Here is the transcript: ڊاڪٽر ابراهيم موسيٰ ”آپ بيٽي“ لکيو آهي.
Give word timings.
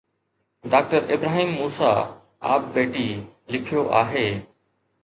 ڊاڪٽر 0.71 1.01
ابراهيم 1.15 1.49
موسيٰ 1.59 1.93
”آپ 2.55 2.61
بيٽي“ 2.79 3.07
لکيو 3.53 3.81
آهي. 4.01 4.27